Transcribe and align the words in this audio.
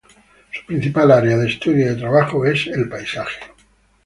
Su 0.49 0.65
principal 0.65 1.11
área 1.11 1.37
de 1.37 1.47
estudio 1.47 1.85
y 1.85 1.89
de 1.89 1.95
trabajo 1.95 2.43
es 2.47 2.65
el 2.65 2.89
paisaje. 2.89 3.39